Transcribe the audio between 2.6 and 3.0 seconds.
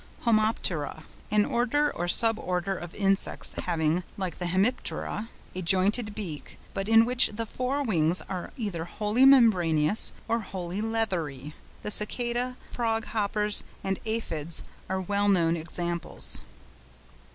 of